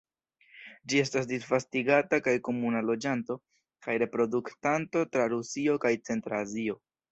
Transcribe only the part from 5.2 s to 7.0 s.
Rusio kaj centra Azio.